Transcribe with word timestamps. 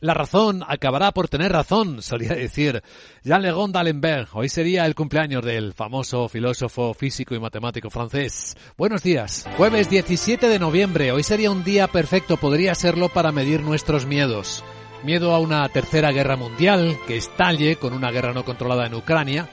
La 0.00 0.14
razón 0.14 0.62
acabará 0.68 1.10
por 1.10 1.28
tener 1.28 1.50
razón, 1.50 2.02
solía 2.02 2.32
decir 2.32 2.84
Jean 3.24 3.42
Legon 3.42 3.72
d'Alembert. 3.72 4.28
Hoy 4.32 4.48
sería 4.48 4.86
el 4.86 4.94
cumpleaños 4.94 5.44
del 5.44 5.72
famoso 5.72 6.28
filósofo, 6.28 6.94
físico 6.94 7.34
y 7.34 7.40
matemático 7.40 7.90
francés. 7.90 8.56
Buenos 8.76 9.02
días. 9.02 9.44
Jueves 9.56 9.90
17 9.90 10.46
de 10.46 10.60
noviembre. 10.60 11.10
Hoy 11.10 11.24
sería 11.24 11.50
un 11.50 11.64
día 11.64 11.88
perfecto, 11.88 12.36
podría 12.36 12.76
serlo 12.76 13.08
para 13.08 13.32
medir 13.32 13.60
nuestros 13.62 14.06
miedos. 14.06 14.62
Miedo 15.02 15.34
a 15.34 15.40
una 15.40 15.68
tercera 15.68 16.12
guerra 16.12 16.36
mundial 16.36 16.96
que 17.08 17.16
estalle 17.16 17.74
con 17.74 17.92
una 17.92 18.12
guerra 18.12 18.32
no 18.32 18.44
controlada 18.44 18.86
en 18.86 18.94
Ucrania. 18.94 19.48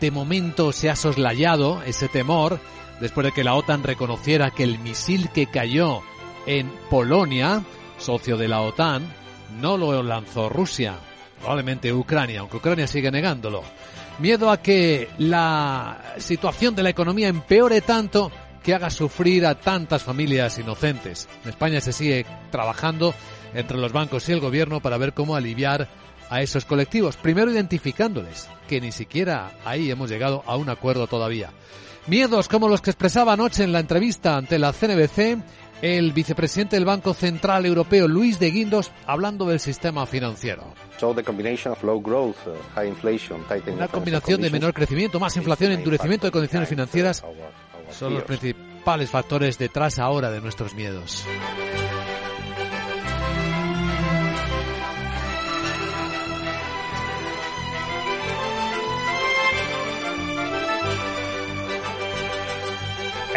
De 0.00 0.10
momento 0.10 0.72
se 0.72 0.88
ha 0.88 0.96
soslayado 0.96 1.82
ese 1.82 2.08
temor 2.08 2.58
después 3.02 3.26
de 3.26 3.32
que 3.32 3.44
la 3.44 3.54
OTAN 3.54 3.82
reconociera 3.82 4.50
que 4.50 4.64
el 4.64 4.78
misil 4.78 5.28
que 5.28 5.48
cayó 5.48 6.00
en 6.46 6.72
Polonia, 6.88 7.62
socio 7.98 8.38
de 8.38 8.48
la 8.48 8.62
OTAN, 8.62 9.19
no 9.60 9.76
lo 9.76 10.02
lanzó 10.02 10.48
Rusia, 10.48 10.94
probablemente 11.38 11.92
Ucrania, 11.92 12.40
aunque 12.40 12.58
Ucrania 12.58 12.86
sigue 12.86 13.10
negándolo. 13.10 13.62
Miedo 14.18 14.50
a 14.50 14.60
que 14.60 15.08
la 15.18 16.14
situación 16.18 16.74
de 16.74 16.82
la 16.82 16.90
economía 16.90 17.28
empeore 17.28 17.80
tanto 17.80 18.30
que 18.62 18.74
haga 18.74 18.90
sufrir 18.90 19.46
a 19.46 19.54
tantas 19.54 20.02
familias 20.02 20.58
inocentes. 20.58 21.28
En 21.44 21.50
España 21.50 21.80
se 21.80 21.92
sigue 21.92 22.26
trabajando 22.50 23.14
entre 23.54 23.78
los 23.78 23.92
bancos 23.92 24.28
y 24.28 24.32
el 24.32 24.40
gobierno 24.40 24.80
para 24.80 24.98
ver 24.98 25.14
cómo 25.14 25.34
aliviar 25.34 25.88
a 26.28 26.42
esos 26.42 26.64
colectivos, 26.64 27.16
primero 27.16 27.50
identificándoles, 27.50 28.48
que 28.68 28.80
ni 28.80 28.92
siquiera 28.92 29.50
ahí 29.64 29.90
hemos 29.90 30.10
llegado 30.10 30.44
a 30.46 30.56
un 30.56 30.68
acuerdo 30.68 31.06
todavía. 31.06 31.50
Miedos 32.06 32.48
como 32.48 32.68
los 32.68 32.80
que 32.80 32.90
expresaba 32.90 33.32
anoche 33.32 33.64
en 33.64 33.72
la 33.72 33.80
entrevista 33.80 34.36
ante 34.36 34.58
la 34.58 34.72
CNBC 34.72 35.38
el 35.82 36.12
vicepresidente 36.12 36.76
del 36.76 36.84
Banco 36.84 37.14
Central 37.14 37.66
Europeo, 37.66 38.06
Luis 38.06 38.38
de 38.38 38.50
Guindos, 38.50 38.92
hablando 39.06 39.46
del 39.46 39.60
sistema 39.60 40.06
financiero. 40.06 40.74
Una 43.66 43.88
combinación 43.88 44.40
de 44.40 44.50
menor 44.50 44.74
crecimiento, 44.74 45.20
más 45.20 45.36
inflación, 45.36 45.72
endurecimiento 45.72 46.26
de 46.26 46.30
condiciones 46.30 46.68
financieras 46.68 47.24
son 47.90 48.14
los 48.14 48.22
principales 48.24 49.10
factores 49.10 49.58
detrás 49.58 49.98
ahora 49.98 50.30
de 50.30 50.40
nuestros 50.40 50.74
miedos. 50.74 51.24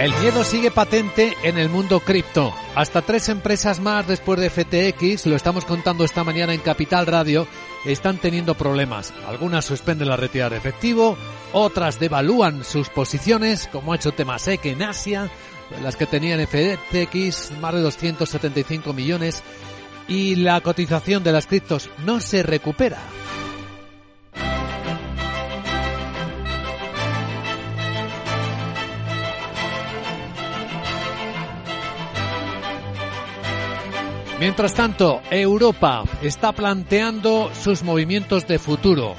El 0.04 0.14
miedo 0.20 0.44
sigue 0.44 0.70
patente 0.70 1.34
en 1.44 1.58
el 1.58 1.70
mundo 1.70 2.02
cripto. 2.02 2.54
Hasta 2.76 3.04
tres 3.04 3.30
empresas 3.30 3.80
más 3.80 4.06
después 4.06 4.38
de 4.38 4.50
FTX, 4.50 5.28
lo 5.28 5.38
estamos 5.38 5.64
contando 5.64 6.04
esta 6.04 6.26
mañana 6.26 6.54
en 6.54 6.60
Capital 6.60 7.06
Radio, 7.06 7.48
están 7.86 8.18
teniendo 8.18 8.54
problemas. 8.54 9.14
Algunas 9.26 9.64
suspenden 9.64 10.10
la 10.10 10.18
retirada 10.18 10.50
de 10.50 10.58
efectivo, 10.58 11.18
otras 11.54 12.02
devalúan 12.02 12.66
sus 12.66 12.90
posiciones, 12.90 13.70
como 13.72 13.94
ha 13.94 13.96
hecho 13.96 14.12
Temasek 14.12 14.66
en 14.66 14.84
Asia, 14.84 15.30
las 15.82 15.96
que 15.96 16.06
tenían 16.06 16.46
FTX 16.46 17.52
más 17.62 17.74
de 17.74 17.80
275 17.80 18.92
millones, 18.92 19.42
y 20.10 20.36
la 20.36 20.60
cotización 20.60 21.24
de 21.24 21.32
las 21.32 21.48
criptos 21.48 21.90
no 22.00 22.20
se 22.20 22.44
recupera. 22.44 23.00
Mientras 34.44 34.74
tanto, 34.74 35.22
Europa 35.32 36.04
está 36.22 36.52
planteando 36.52 37.50
sus 37.56 37.82
movimientos 37.82 38.46
de 38.46 38.60
futuro. 38.60 39.16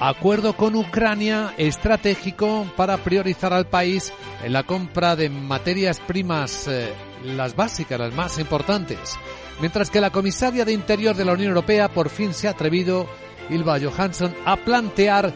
Acuerdo 0.00 0.54
con 0.54 0.76
Ucrania 0.76 1.54
estratégico 1.56 2.66
para 2.76 2.98
priorizar 2.98 3.54
al 3.54 3.70
país 3.70 4.12
en 4.44 4.52
la 4.52 4.64
compra 4.64 5.16
de 5.16 5.30
materias 5.30 5.98
primas, 6.06 6.68
eh, 6.68 6.92
las 7.24 7.56
básicas, 7.56 7.98
las 7.98 8.12
más 8.12 8.38
importantes. 8.38 9.18
Mientras 9.60 9.88
que 9.88 10.02
la 10.02 10.10
comisaria 10.10 10.66
de 10.66 10.74
Interior 10.74 11.16
de 11.16 11.24
la 11.24 11.32
Unión 11.32 11.48
Europea 11.48 11.88
por 11.88 12.10
fin 12.10 12.34
se 12.34 12.46
ha 12.46 12.50
atrevido, 12.50 13.06
Ilva 13.48 13.80
Johansson, 13.80 14.36
a 14.44 14.56
plantear 14.56 15.32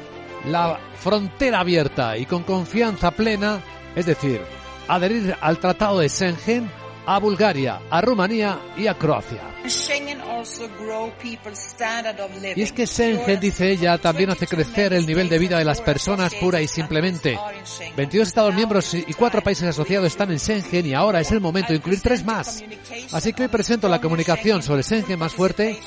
la 0.51 0.79
frontera 0.97 1.61
abierta 1.61 2.19
y 2.19 2.27
con 2.27 2.43
confianza 2.43 3.11
plena, 3.11 3.63
es 3.97 4.05
decir, 4.05 4.43
adherir 4.87 5.35
al 5.41 5.57
Tratado 5.57 6.01
de 6.01 6.11
Schengen 6.11 6.71
a 7.07 7.19
Bulgaria, 7.19 7.81
a 7.91 8.01
Rumanía 8.01 8.59
y 8.77 8.87
a 8.87 8.95
Croacia. 8.95 9.43
Y 12.57 12.63
es 12.63 12.73
que 12.73 12.87
Schengen, 12.87 13.41
dice 13.41 13.71
ella, 13.71 13.99
también 13.99 14.31
hace 14.31 14.47
crecer 14.47 14.93
el 14.93 15.07
nivel 15.07 15.29
de 15.29 15.39
vida 15.39 15.59
de 15.59 15.65
las 15.65 15.81
personas 15.81 16.35
pura 16.35 16.61
y 16.61 16.69
simplemente. 16.69 17.39
22 17.97 18.29
Estados 18.29 18.55
miembros 18.55 18.95
y 18.95 19.13
cuatro 19.15 19.43
países 19.43 19.69
asociados 19.69 20.07
están 20.07 20.31
en 20.31 20.39
Schengen 20.39 20.87
y 20.87 20.95
ahora 20.95 21.21
es 21.21 21.31
el 21.31 21.41
momento 21.41 21.73
de 21.73 21.77
incluir 21.77 22.01
tres 22.01 22.25
más. 22.25 22.63
Así 23.13 23.33
que 23.33 23.43
hoy 23.43 23.49
presento 23.49 23.89
la 23.89 24.01
comunicación 24.01 24.63
sobre 24.63 24.83
Schengen 24.83 25.19
más 25.19 25.35
fuerte 25.35 25.79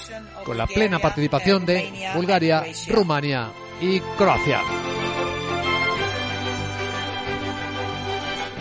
con 0.44 0.58
la 0.58 0.68
plena 0.68 1.00
participación 1.00 1.66
de 1.66 2.12
Bulgaria, 2.16 2.64
Rumanía 2.90 3.52
y 3.82 4.00
Croacia. 4.18 4.62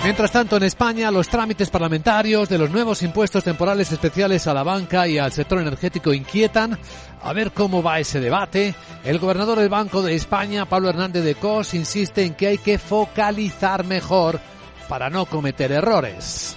Mientras 0.04 0.32
tanto, 0.32 0.56
en 0.56 0.64
España, 0.64 1.12
los 1.12 1.28
trámites 1.28 1.70
parlamentarios 1.70 2.48
de 2.48 2.58
los 2.58 2.70
nuevos 2.70 3.02
impuestos 3.02 3.44
temporales 3.44 3.92
especiales 3.92 4.48
a 4.48 4.54
la 4.54 4.64
banca 4.64 5.06
y 5.06 5.16
al 5.16 5.30
sector 5.30 5.60
energético 5.60 6.12
inquietan. 6.12 6.76
A 7.22 7.32
ver 7.32 7.52
cómo 7.52 7.84
va 7.84 8.00
ese 8.00 8.18
debate. 8.18 8.74
El 9.04 9.20
gobernador 9.20 9.60
del 9.60 9.68
Banco 9.68 10.02
de 10.02 10.16
España, 10.16 10.66
Pablo 10.66 10.88
Hernández 10.88 11.22
de 11.22 11.36
Cos, 11.36 11.74
insiste 11.74 12.24
en 12.24 12.34
que 12.34 12.48
hay 12.48 12.58
que 12.58 12.78
focalizar 12.78 13.84
mejor 13.84 14.40
para 14.88 15.08
no 15.08 15.24
cometer 15.26 15.70
errores 15.70 16.56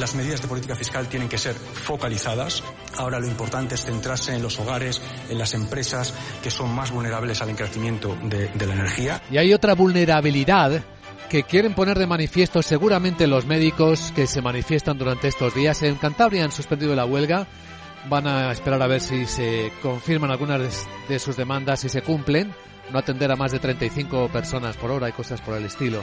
las 0.00 0.14
medidas 0.14 0.40
de 0.40 0.48
política 0.48 0.74
fiscal 0.74 1.06
tienen 1.08 1.28
que 1.28 1.36
ser 1.36 1.54
focalizadas. 1.54 2.64
Ahora 2.96 3.20
lo 3.20 3.26
importante 3.26 3.74
es 3.74 3.84
centrarse 3.84 4.34
en 4.34 4.40
los 4.40 4.58
hogares, 4.58 5.00
en 5.28 5.36
las 5.36 5.52
empresas 5.52 6.14
que 6.42 6.50
son 6.50 6.74
más 6.74 6.90
vulnerables 6.90 7.42
al 7.42 7.50
encarecimiento 7.50 8.16
de, 8.24 8.48
de 8.48 8.66
la 8.66 8.72
energía. 8.72 9.22
Y 9.30 9.36
hay 9.36 9.52
otra 9.52 9.74
vulnerabilidad 9.74 10.82
que 11.30 11.44
quieren 11.44 11.74
poner 11.74 11.96
de 11.96 12.08
manifiesto 12.08 12.60
seguramente 12.60 13.28
los 13.28 13.46
médicos 13.46 14.12
que 14.16 14.26
se 14.26 14.42
manifiestan 14.42 14.98
durante 14.98 15.28
estos 15.28 15.54
días. 15.54 15.80
En 15.82 15.94
Cantabria 15.94 16.44
han 16.44 16.50
suspendido 16.50 16.94
la 16.96 17.06
huelga. 17.06 17.46
Van 18.08 18.26
a 18.26 18.50
esperar 18.50 18.82
a 18.82 18.88
ver 18.88 19.00
si 19.00 19.26
se 19.26 19.72
confirman 19.80 20.32
algunas 20.32 20.88
de 21.08 21.18
sus 21.20 21.36
demandas 21.36 21.84
y 21.84 21.88
se 21.88 22.02
cumplen. 22.02 22.52
No 22.90 22.98
atender 22.98 23.30
a 23.30 23.36
más 23.36 23.52
de 23.52 23.60
35 23.60 24.28
personas 24.28 24.76
por 24.76 24.90
hora 24.90 25.08
y 25.08 25.12
cosas 25.12 25.40
por 25.40 25.56
el 25.56 25.64
estilo. 25.64 26.02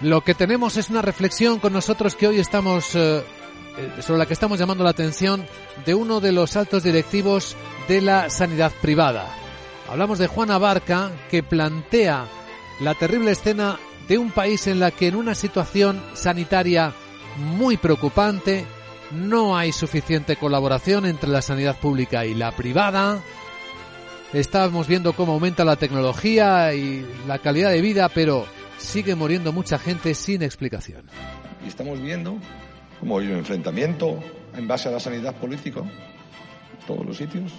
Lo 0.00 0.22
que 0.22 0.34
tenemos 0.34 0.78
es 0.78 0.88
una 0.88 1.02
reflexión 1.02 1.58
con 1.58 1.74
nosotros 1.74 2.16
que 2.16 2.26
hoy 2.26 2.38
estamos 2.38 2.94
eh, 2.94 3.18
eh, 3.18 3.22
sobre 4.02 4.20
la 4.20 4.26
que 4.26 4.32
estamos 4.32 4.58
llamando 4.58 4.84
la 4.84 4.90
atención 4.90 5.44
de 5.84 5.94
uno 5.94 6.20
de 6.20 6.32
los 6.32 6.56
altos 6.56 6.82
directivos 6.82 7.56
de 7.88 8.00
la 8.00 8.30
sanidad 8.30 8.72
privada. 8.80 9.28
Hablamos 9.90 10.18
de 10.18 10.28
Juana 10.28 10.56
Barca 10.56 11.10
que 11.30 11.42
plantea 11.42 12.24
la 12.80 12.94
terrible 12.94 13.32
escena 13.32 13.78
de 14.10 14.18
un 14.18 14.32
país 14.32 14.66
en 14.66 14.80
la 14.80 14.90
que 14.90 15.06
en 15.06 15.14
una 15.14 15.36
situación 15.36 16.02
sanitaria 16.14 16.92
muy 17.36 17.76
preocupante 17.76 18.66
no 19.12 19.56
hay 19.56 19.70
suficiente 19.70 20.34
colaboración 20.34 21.06
entre 21.06 21.30
la 21.30 21.40
sanidad 21.40 21.78
pública 21.78 22.26
y 22.26 22.34
la 22.34 22.50
privada. 22.50 23.22
Estamos 24.32 24.88
viendo 24.88 25.12
cómo 25.12 25.34
aumenta 25.34 25.64
la 25.64 25.76
tecnología 25.76 26.74
y 26.74 27.06
la 27.28 27.38
calidad 27.38 27.70
de 27.70 27.80
vida, 27.82 28.08
pero 28.08 28.46
sigue 28.78 29.14
muriendo 29.14 29.52
mucha 29.52 29.78
gente 29.78 30.12
sin 30.16 30.42
explicación. 30.42 31.04
Y 31.64 31.68
estamos 31.68 32.00
viendo 32.00 32.36
cómo 32.98 33.20
hay 33.20 33.28
un 33.28 33.36
enfrentamiento 33.36 34.18
en 34.56 34.66
base 34.66 34.88
a 34.88 34.90
la 34.90 34.98
sanidad 34.98 35.36
política 35.36 35.82
en 35.82 36.84
todos 36.84 37.06
los 37.06 37.16
sitios, 37.16 37.52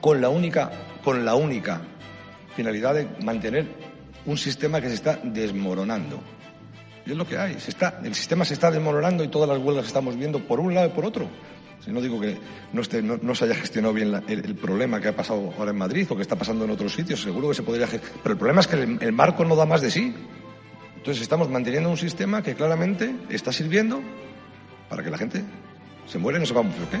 con 0.00 0.20
la 0.20 0.28
única, 0.28 0.70
con 1.02 1.24
la 1.24 1.34
única 1.34 1.82
finalidad 2.54 2.94
de 2.94 3.08
mantener 3.24 3.79
un 4.26 4.36
sistema 4.36 4.80
que 4.80 4.88
se 4.88 4.94
está 4.94 5.18
desmoronando. 5.22 6.20
Y 7.06 7.12
es 7.12 7.16
lo 7.16 7.26
que 7.26 7.38
hay. 7.38 7.58
Se 7.58 7.70
está, 7.70 8.00
el 8.04 8.14
sistema 8.14 8.44
se 8.44 8.54
está 8.54 8.70
desmoronando 8.70 9.24
y 9.24 9.28
todas 9.28 9.48
las 9.48 9.58
huelgas 9.58 9.86
estamos 9.86 10.16
viendo 10.16 10.40
por 10.40 10.60
un 10.60 10.74
lado 10.74 10.88
y 10.88 10.90
por 10.90 11.04
otro. 11.04 11.28
Si 11.84 11.90
no 11.90 12.02
digo 12.02 12.20
que 12.20 12.36
no, 12.72 12.82
esté, 12.82 13.00
no, 13.00 13.34
se 13.34 13.46
haya 13.46 13.54
gestionado 13.54 13.94
bien 13.94 14.22
el, 14.28 14.54
problema 14.54 15.00
que 15.00 15.08
ha 15.08 15.16
pasado 15.16 15.52
ahora 15.58 15.70
en 15.70 15.78
Madrid 15.78 16.06
o 16.10 16.16
que 16.16 16.22
está 16.22 16.36
pasando 16.36 16.66
en 16.66 16.70
otros 16.70 16.92
sitios, 16.92 17.22
seguro 17.22 17.48
que 17.48 17.54
se 17.54 17.62
podría. 17.62 17.86
Pero 17.86 18.32
el 18.32 18.38
problema 18.38 18.60
es 18.60 18.66
que 18.66 18.76
el, 18.76 18.98
el 19.00 19.12
marco 19.12 19.44
no 19.46 19.56
da 19.56 19.64
más 19.64 19.80
de 19.80 19.90
sí. 19.90 20.14
Entonces 20.96 21.22
estamos 21.22 21.48
manteniendo 21.48 21.88
un 21.88 21.96
sistema 21.96 22.42
que 22.42 22.54
claramente 22.54 23.14
está 23.30 23.50
sirviendo 23.50 24.02
para 24.90 25.02
que 25.02 25.10
la 25.10 25.16
gente 25.16 25.42
se 26.06 26.18
muera 26.18 26.38
y 26.38 26.40
no 26.40 26.46
sepamos 26.46 26.74
por 26.74 26.86
qué. 26.88 26.98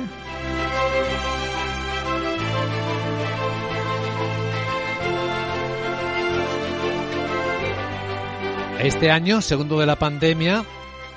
Este 8.82 9.10
año, 9.10 9.42
segundo 9.42 9.78
de 9.78 9.84
la 9.84 9.96
pandemia, 9.96 10.64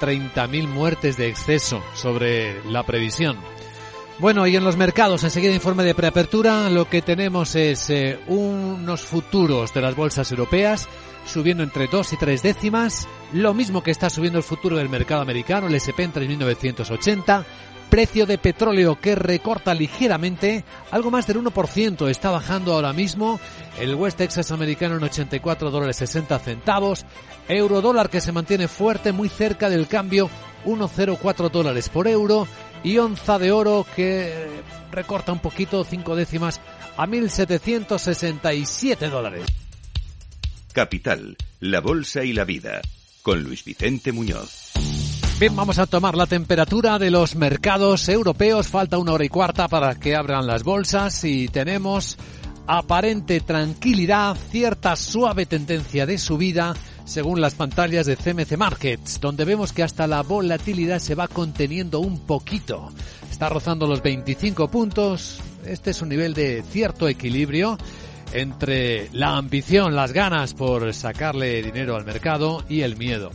30.000 0.02 0.68
muertes 0.68 1.16
de 1.16 1.30
exceso 1.30 1.82
sobre 1.94 2.62
la 2.66 2.84
previsión. 2.84 3.38
Bueno, 4.20 4.46
y 4.48 4.56
en 4.58 4.66
los 4.66 4.76
mercados, 4.76 5.24
enseguida 5.24 5.54
informe 5.54 5.84
de 5.84 5.96
preapertura, 5.96 6.70
lo 6.70 6.90
que 6.90 7.02
tenemos 7.02 7.56
es 7.56 7.90
eh, 7.90 8.20
unos 8.28 9.02
futuros 9.02 9.74
de 9.74 9.82
las 9.82 9.96
bolsas 9.96 10.30
europeas 10.32 10.90
subiendo 11.26 11.64
entre 11.64 11.88
2 11.88 12.14
y 12.14 12.18
3 12.18 12.44
décimas, 12.44 13.08
lo 13.32 13.54
mismo 13.54 13.82
que 13.82 13.92
está 13.92 14.10
subiendo 14.10 14.40
el 14.40 14.44
futuro 14.44 14.78
del 14.78 14.90
mercado 14.90 15.22
americano, 15.22 15.68
el 15.68 15.76
SP 15.80 16.04
en 16.04 16.14
3.980, 16.14 17.46
precio 17.90 18.26
de 18.26 18.38
petróleo 18.38 19.00
que 19.00 19.16
recorta 19.16 19.74
ligeramente, 19.74 20.64
algo 20.92 21.12
más 21.12 21.28
del 21.28 21.42
1% 21.42 22.10
está 22.10 22.32
bajando 22.32 22.74
ahora 22.74 22.92
mismo, 22.92 23.40
el 23.80 23.96
West 23.96 24.18
Texas 24.18 24.52
americano 24.52 24.98
en 24.98 25.04
84 25.04 25.72
dólares 25.72 25.96
60 25.98 26.40
centavos, 26.40 27.06
euro 27.48 27.82
dólar 27.82 28.10
que 28.10 28.22
se 28.22 28.32
mantiene 28.32 28.68
fuerte 28.68 29.12
muy 29.12 29.30
cerca 29.30 29.70
del 29.70 29.88
cambio 29.88 30.30
1,04 30.66 31.50
dólares 31.50 31.90
por 31.90 32.08
euro 32.08 32.48
y 32.84 32.98
onza 32.98 33.40
de 33.40 33.52
oro 33.52 33.86
que 33.96 34.62
recorta 34.92 35.32
un 35.32 35.40
poquito, 35.40 35.84
cinco 35.84 36.16
décimas, 36.16 36.62
a 36.98 37.08
1.767 37.08 39.10
dólares. 39.10 39.46
Capital, 40.74 41.38
la 41.60 41.82
Bolsa 41.82 42.24
y 42.24 42.34
la 42.34 42.46
Vida, 42.46 42.82
con 43.22 43.44
Luis 43.44 43.64
Vicente 43.64 44.12
Muñoz. 44.12 44.72
Bien, 45.40 45.56
vamos 45.56 45.80
a 45.80 45.88
tomar 45.88 46.16
la 46.16 46.26
temperatura 46.26 47.00
de 47.00 47.12
los 47.12 47.36
mercados 47.36 48.08
europeos. 48.08 48.68
Falta 48.68 48.98
una 48.98 49.14
hora 49.14 49.26
y 49.26 49.30
cuarta 49.30 49.68
para 49.68 49.96
que 49.96 50.16
abran 50.16 50.48
las 50.48 50.64
bolsas 50.64 51.24
y 51.26 51.48
tenemos 51.48 52.18
aparente 52.68 53.40
tranquilidad, 53.42 54.36
cierta 54.52 54.96
suave 54.96 55.46
tendencia 55.46 56.06
de 56.06 56.18
subida 56.18 56.74
según 57.06 57.42
las 57.42 57.56
pantallas 57.56 58.06
de 58.06 58.16
CMC 58.16 58.58
Markets, 58.58 59.20
donde 59.20 59.46
vemos 59.46 59.74
que 59.74 59.84
hasta 59.84 60.08
la 60.08 60.22
volatilidad 60.22 61.00
se 61.00 61.16
va 61.16 61.28
conteniendo 61.28 62.00
un 62.00 62.20
poquito. 62.20 62.92
Está 63.30 63.50
rozando 63.50 63.88
los 63.88 64.02
25 64.02 64.70
puntos. 64.70 65.42
Este 65.66 65.92
es 65.92 66.02
un 66.02 66.10
nivel 66.10 66.34
de 66.34 66.64
cierto 66.64 67.08
equilibrio 67.08 67.78
entre 68.32 69.10
la 69.12 69.38
ambición, 69.38 69.96
las 69.96 70.14
ganas 70.14 70.54
por 70.54 70.94
sacarle 70.94 71.62
dinero 71.62 71.96
al 71.96 72.06
mercado 72.06 72.64
y 72.70 72.82
el 72.82 72.96
miedo. 72.98 73.32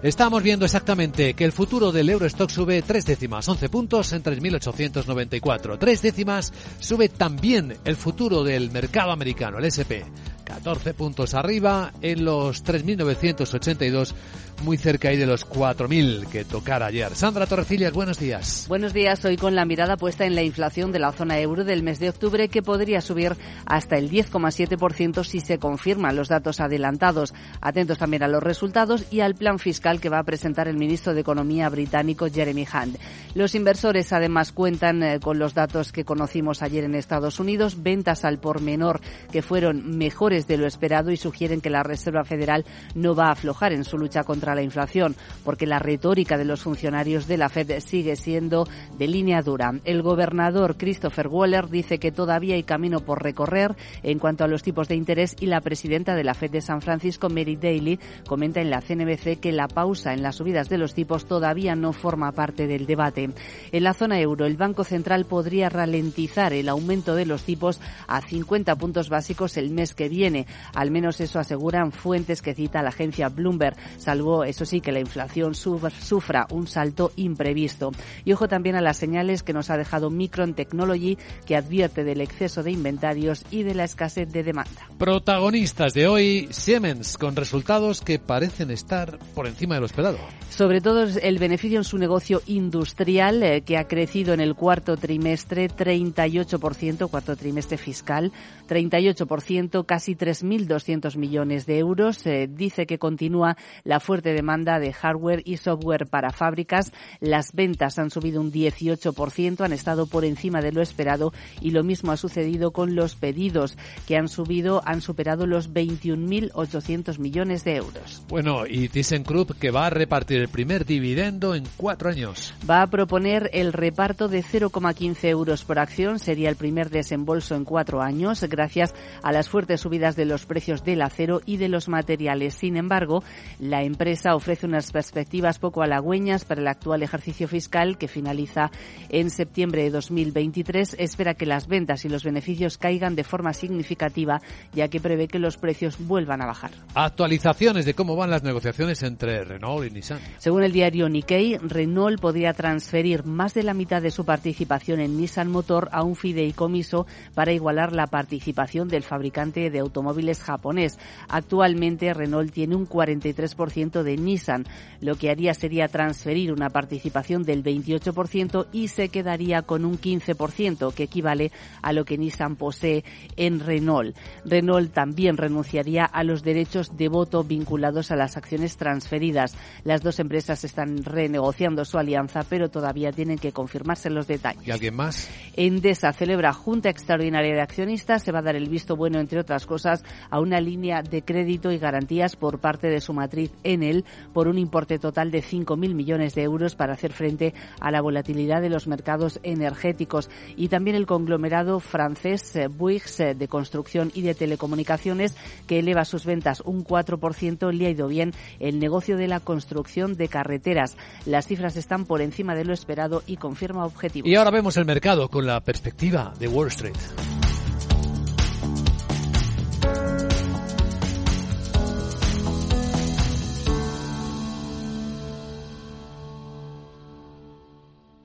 Estamos 0.00 0.44
viendo 0.44 0.64
exactamente 0.64 1.34
que 1.34 1.44
el 1.44 1.50
futuro 1.50 1.90
del 1.90 2.08
Eurostock 2.08 2.50
sube 2.50 2.82
tres 2.82 3.04
décimas, 3.04 3.48
11 3.48 3.68
puntos 3.68 4.12
en 4.12 4.22
3.894. 4.22 5.76
Tres 5.76 6.02
décimas 6.02 6.52
sube 6.78 7.08
también 7.08 7.76
el 7.84 7.96
futuro 7.96 8.44
del 8.44 8.70
mercado 8.70 9.10
americano, 9.10 9.58
el 9.58 9.64
SP. 9.66 10.06
14 10.48 10.94
puntos 10.94 11.34
arriba 11.34 11.92
en 12.00 12.24
los 12.24 12.64
3.982, 12.64 14.14
muy 14.62 14.78
cerca 14.78 15.10
ahí 15.10 15.16
de 15.16 15.26
los 15.26 15.46
4.000 15.46 16.26
que 16.26 16.44
tocara 16.44 16.86
ayer. 16.86 17.14
Sandra 17.14 17.46
Torrecillas, 17.46 17.92
buenos 17.92 18.18
días. 18.18 18.64
Buenos 18.66 18.94
días, 18.94 19.24
hoy 19.24 19.36
con 19.36 19.54
la 19.54 19.66
mirada 19.66 19.96
puesta 19.96 20.24
en 20.24 20.34
la 20.34 20.42
inflación 20.42 20.90
de 20.90 20.98
la 20.98 21.12
zona 21.12 21.38
euro 21.38 21.64
del 21.64 21.82
mes 21.82 21.98
de 21.98 22.08
octubre 22.08 22.48
que 22.48 22.62
podría 22.62 23.00
subir 23.02 23.36
hasta 23.66 23.98
el 23.98 24.10
10,7% 24.10 25.22
si 25.22 25.40
se 25.40 25.58
confirman 25.58 26.16
los 26.16 26.28
datos 26.28 26.60
adelantados. 26.60 27.34
Atentos 27.60 27.98
también 27.98 28.22
a 28.22 28.28
los 28.28 28.42
resultados 28.42 29.04
y 29.10 29.20
al 29.20 29.34
plan 29.34 29.58
fiscal 29.58 30.00
que 30.00 30.08
va 30.08 30.18
a 30.18 30.24
presentar 30.24 30.66
el 30.66 30.78
ministro 30.78 31.12
de 31.12 31.20
Economía 31.20 31.68
británico 31.68 32.26
Jeremy 32.32 32.66
Hunt. 32.72 32.96
Los 33.34 33.54
inversores 33.54 34.12
además 34.12 34.52
cuentan 34.52 35.02
eh, 35.02 35.20
con 35.20 35.38
los 35.38 35.54
datos 35.54 35.92
que 35.92 36.04
conocimos 36.04 36.62
ayer 36.62 36.84
en 36.84 36.94
Estados 36.94 37.38
Unidos, 37.38 37.82
ventas 37.82 38.24
al 38.24 38.38
por 38.38 38.60
menor 38.62 39.00
que 39.30 39.42
fueron 39.42 39.98
mejores 39.98 40.37
de 40.46 40.58
lo 40.58 40.66
esperado 40.66 41.10
y 41.10 41.16
sugieren 41.16 41.60
que 41.60 41.70
la 41.70 41.82
Reserva 41.82 42.24
Federal 42.24 42.64
no 42.94 43.14
va 43.14 43.26
a 43.26 43.32
aflojar 43.32 43.72
en 43.72 43.84
su 43.84 43.98
lucha 43.98 44.24
contra 44.24 44.54
la 44.54 44.62
inflación, 44.62 45.16
porque 45.44 45.66
la 45.66 45.78
retórica 45.78 46.36
de 46.36 46.44
los 46.44 46.62
funcionarios 46.62 47.26
de 47.26 47.38
la 47.38 47.48
Fed 47.48 47.80
sigue 47.80 48.16
siendo 48.16 48.66
de 48.98 49.08
línea 49.08 49.42
dura. 49.42 49.72
El 49.84 50.02
gobernador 50.02 50.76
Christopher 50.76 51.28
Waller 51.28 51.68
dice 51.68 51.98
que 51.98 52.12
todavía 52.12 52.54
hay 52.54 52.62
camino 52.62 53.00
por 53.00 53.22
recorrer 53.22 53.74
en 54.02 54.18
cuanto 54.18 54.44
a 54.44 54.48
los 54.48 54.62
tipos 54.62 54.88
de 54.88 54.94
interés 54.94 55.36
y 55.40 55.46
la 55.46 55.60
presidenta 55.60 56.14
de 56.14 56.24
la 56.24 56.34
Fed 56.34 56.50
de 56.50 56.60
San 56.60 56.82
Francisco, 56.82 57.28
Mary 57.28 57.56
Daly, 57.56 57.98
comenta 58.26 58.60
en 58.60 58.70
la 58.70 58.80
CNBC 58.80 59.40
que 59.40 59.52
la 59.52 59.68
pausa 59.68 60.12
en 60.12 60.22
las 60.22 60.36
subidas 60.36 60.68
de 60.68 60.78
los 60.78 60.94
tipos 60.94 61.26
todavía 61.26 61.74
no 61.74 61.92
forma 61.92 62.32
parte 62.32 62.66
del 62.66 62.86
debate. 62.86 63.30
En 63.72 63.84
la 63.84 63.94
zona 63.94 64.20
euro, 64.20 64.46
el 64.46 64.56
Banco 64.56 64.84
Central 64.84 65.24
podría 65.24 65.68
ralentizar 65.68 66.52
el 66.52 66.68
aumento 66.68 67.14
de 67.14 67.26
los 67.26 67.44
tipos 67.44 67.80
a 68.06 68.20
50 68.20 68.76
puntos 68.76 69.08
básicos 69.08 69.56
el 69.56 69.70
mes 69.70 69.94
que 69.94 70.08
viene 70.08 70.27
al 70.74 70.90
menos 70.90 71.20
eso 71.20 71.38
aseguran 71.38 71.92
fuentes 71.92 72.42
que 72.42 72.54
cita 72.54 72.82
la 72.82 72.90
agencia 72.90 73.28
Bloomberg, 73.28 73.76
salvo 73.98 74.44
eso 74.44 74.64
sí 74.64 74.80
que 74.80 74.92
la 74.92 75.00
inflación 75.00 75.54
sufra 75.54 76.46
un 76.50 76.66
salto 76.66 77.12
imprevisto. 77.16 77.92
Y 78.24 78.32
ojo 78.32 78.48
también 78.48 78.76
a 78.76 78.80
las 78.80 78.96
señales 78.96 79.42
que 79.42 79.52
nos 79.52 79.70
ha 79.70 79.76
dejado 79.76 80.10
Micron 80.10 80.54
Technology, 80.54 81.18
que 81.46 81.56
advierte 81.56 82.04
del 82.04 82.20
exceso 82.20 82.62
de 82.62 82.72
inventarios 82.72 83.44
y 83.50 83.62
de 83.62 83.74
la 83.74 83.84
escasez 83.84 84.30
de 84.32 84.42
demanda. 84.42 84.88
Protagonistas 84.98 85.94
de 85.94 86.06
hoy, 86.06 86.48
Siemens, 86.50 87.16
con 87.16 87.36
resultados 87.36 88.00
que 88.00 88.18
parecen 88.18 88.70
estar 88.70 89.18
por 89.34 89.46
encima 89.46 89.74
de 89.74 89.80
lo 89.80 89.86
esperado. 89.86 90.18
Sobre 90.50 90.80
todo 90.80 91.04
el 91.04 91.38
beneficio 91.38 91.78
en 91.78 91.84
su 91.84 91.98
negocio 91.98 92.42
industrial, 92.46 93.42
eh, 93.42 93.62
que 93.62 93.76
ha 93.76 93.86
crecido 93.86 94.34
en 94.34 94.40
el 94.40 94.54
cuarto 94.54 94.96
trimestre 94.96 95.68
38%, 95.68 97.08
cuarto 97.08 97.36
trimestre 97.36 97.78
fiscal, 97.78 98.32
38%, 98.68 99.86
casi 99.86 100.14
3.200 100.18 101.16
millones 101.16 101.66
de 101.66 101.78
euros. 101.78 102.24
dice 102.48 102.86
que 102.86 102.98
continúa 102.98 103.56
la 103.84 104.00
fuerte 104.00 104.32
demanda 104.32 104.78
de 104.78 104.92
hardware 104.92 105.42
y 105.44 105.56
software 105.58 106.06
para 106.06 106.30
fábricas. 106.30 106.92
Las 107.20 107.52
ventas 107.52 107.98
han 107.98 108.10
subido 108.10 108.40
un 108.40 108.52
18%, 108.52 109.64
han 109.64 109.72
estado 109.72 110.06
por 110.06 110.24
encima 110.24 110.60
de 110.60 110.72
lo 110.72 110.82
esperado 110.82 111.32
y 111.60 111.70
lo 111.70 111.84
mismo 111.84 112.12
ha 112.12 112.16
sucedido 112.16 112.72
con 112.72 112.94
los 112.94 113.14
pedidos 113.14 113.76
que 114.06 114.16
han 114.16 114.28
subido, 114.28 114.82
han 114.84 115.00
superado 115.00 115.46
los 115.46 115.72
21.800 115.72 117.18
millones 117.18 117.64
de 117.64 117.76
euros. 117.76 118.22
Bueno, 118.28 118.66
y 118.66 118.88
ThyssenKrupp 118.88 119.52
que 119.58 119.70
va 119.70 119.86
a 119.86 119.90
repartir 119.90 120.40
el 120.40 120.48
primer 120.48 120.84
dividendo 120.84 121.54
en 121.54 121.64
cuatro 121.76 122.10
años. 122.10 122.54
Va 122.68 122.82
a 122.82 122.86
proponer 122.88 123.50
el 123.52 123.72
reparto 123.72 124.28
de 124.28 124.42
0,15 124.42 125.28
euros 125.28 125.64
por 125.64 125.78
acción. 125.78 126.18
Sería 126.18 126.48
el 126.48 126.56
primer 126.56 126.90
desembolso 126.90 127.54
en 127.54 127.64
cuatro 127.64 128.02
años 128.02 128.42
gracias 128.44 128.94
a 129.22 129.32
las 129.32 129.48
fuertes 129.48 129.80
subidas 129.80 130.07
de 130.16 130.24
los 130.24 130.46
precios 130.46 130.84
del 130.84 131.02
acero 131.02 131.40
y 131.46 131.56
de 131.56 131.68
los 131.68 131.88
materiales. 131.88 132.54
Sin 132.54 132.76
embargo, 132.76 133.22
la 133.58 133.82
empresa 133.82 134.34
ofrece 134.34 134.66
unas 134.66 134.92
perspectivas 134.92 135.58
poco 135.58 135.82
halagüeñas 135.82 136.44
para 136.44 136.60
el 136.60 136.68
actual 136.68 137.02
ejercicio 137.02 137.48
fiscal 137.48 137.98
que 137.98 138.08
finaliza 138.08 138.70
en 139.08 139.30
septiembre 139.30 139.82
de 139.82 139.90
2023. 139.90 140.96
Espera 140.98 141.34
que 141.34 141.46
las 141.46 141.66
ventas 141.66 142.04
y 142.04 142.08
los 142.08 142.24
beneficios 142.24 142.78
caigan 142.78 143.14
de 143.14 143.24
forma 143.24 143.52
significativa, 143.52 144.40
ya 144.72 144.88
que 144.88 145.00
prevé 145.00 145.28
que 145.28 145.38
los 145.38 145.56
precios 145.56 145.96
vuelvan 145.98 146.42
a 146.42 146.46
bajar. 146.46 146.70
Actualizaciones 146.94 147.84
de 147.84 147.94
cómo 147.94 148.16
van 148.16 148.30
las 148.30 148.42
negociaciones 148.42 149.02
entre 149.02 149.44
Renault 149.44 149.86
y 149.86 149.90
Nissan. 149.90 150.20
Según 150.38 150.62
el 150.62 150.72
diario 150.72 151.08
Nikkei, 151.08 151.58
Renault 151.58 152.20
podría 152.20 152.52
transferir 152.52 153.24
más 153.24 153.54
de 153.54 153.62
la 153.62 153.74
mitad 153.74 154.02
de 154.02 154.10
su 154.10 154.24
participación 154.24 155.00
en 155.00 155.16
Nissan 155.16 155.48
Motor 155.48 155.88
a 155.92 156.02
un 156.02 156.16
fideicomiso 156.16 157.06
para 157.34 157.52
igualar 157.52 157.92
la 157.92 158.06
participación 158.06 158.88
del 158.88 159.02
fabricante 159.02 159.70
de 159.70 159.82
automóviles 159.88 160.42
japonés. 160.42 160.98
Actualmente 161.28 162.14
Renault 162.14 162.52
tiene 162.52 162.76
un 162.76 162.88
43% 162.88 164.02
de 164.02 164.16
Nissan. 164.16 164.64
Lo 165.00 165.16
que 165.16 165.30
haría 165.30 165.54
sería 165.54 165.88
transferir 165.88 166.52
una 166.52 166.70
participación 166.70 167.42
del 167.42 167.64
28% 167.64 168.66
y 168.72 168.88
se 168.88 169.08
quedaría 169.08 169.62
con 169.62 169.84
un 169.84 169.98
15%, 169.98 170.92
que 170.92 171.04
equivale 171.04 171.50
a 171.82 171.92
lo 171.92 172.04
que 172.04 172.18
Nissan 172.18 172.56
posee 172.56 173.04
en 173.36 173.60
Renault. 173.60 174.16
Renault 174.44 174.92
también 174.92 175.36
renunciaría 175.36 176.04
a 176.04 176.24
los 176.24 176.42
derechos 176.42 176.96
de 176.96 177.08
voto 177.08 177.44
vinculados 177.44 178.10
a 178.10 178.16
las 178.16 178.36
acciones 178.36 178.76
transferidas. 178.76 179.56
Las 179.84 180.02
dos 180.02 180.18
empresas 180.20 180.64
están 180.64 181.04
renegociando 181.04 181.84
su 181.84 181.98
alianza, 181.98 182.40
pero 182.48 182.68
todavía 182.68 183.12
tienen 183.12 183.38
que 183.38 183.52
confirmarse 183.52 184.10
los 184.10 184.26
detalles. 184.26 184.66
¿Y 184.66 184.70
alguien 184.70 184.94
más? 184.94 185.28
Endesa 185.56 186.12
celebra 186.12 186.52
Junta 186.52 186.90
Extraordinaria 186.90 187.54
de 187.54 187.60
Accionistas. 187.60 188.22
Se 188.22 188.32
va 188.32 188.40
a 188.40 188.42
dar 188.42 188.56
el 188.56 188.68
visto 188.68 188.96
bueno, 188.96 189.18
entre 189.18 189.40
otras 189.40 189.66
cosas, 189.66 189.77
a 189.86 190.40
una 190.40 190.60
línea 190.60 191.02
de 191.02 191.22
crédito 191.22 191.72
y 191.72 191.78
garantías 191.78 192.36
por 192.36 192.58
parte 192.58 192.88
de 192.88 193.00
su 193.00 193.12
matriz 193.12 193.52
Enel 193.64 194.04
por 194.32 194.48
un 194.48 194.58
importe 194.58 194.98
total 194.98 195.30
de 195.30 195.42
5.000 195.42 195.94
millones 195.94 196.34
de 196.34 196.42
euros 196.42 196.74
para 196.74 196.94
hacer 196.94 197.12
frente 197.12 197.54
a 197.80 197.90
la 197.90 198.00
volatilidad 198.00 198.60
de 198.60 198.70
los 198.70 198.86
mercados 198.86 199.40
energéticos. 199.42 200.30
Y 200.56 200.68
también 200.68 200.96
el 200.96 201.06
conglomerado 201.06 201.80
francés 201.80 202.56
eh, 202.56 202.68
Bouygues 202.68 203.20
eh, 203.20 203.34
de 203.34 203.48
construcción 203.48 204.10
y 204.14 204.22
de 204.22 204.34
telecomunicaciones 204.34 205.36
que 205.66 205.78
eleva 205.78 206.04
sus 206.04 206.24
ventas 206.24 206.62
un 206.64 206.84
4%. 206.84 207.72
Le 207.72 207.86
ha 207.86 207.90
ido 207.90 208.08
bien 208.08 208.32
el 208.60 208.78
negocio 208.78 209.16
de 209.16 209.28
la 209.28 209.40
construcción 209.40 210.16
de 210.16 210.28
carreteras. 210.28 210.96
Las 211.26 211.46
cifras 211.46 211.76
están 211.76 212.04
por 212.04 212.20
encima 212.20 212.54
de 212.54 212.64
lo 212.64 212.72
esperado 212.72 213.22
y 213.26 213.36
confirma 213.36 213.84
objetivos. 213.84 214.28
Y 214.28 214.34
ahora 214.34 214.50
vemos 214.50 214.76
el 214.76 214.84
mercado 214.84 215.28
con 215.28 215.46
la 215.46 215.60
perspectiva 215.60 216.32
de 216.38 216.48
Wall 216.48 216.68
Street. 216.68 216.96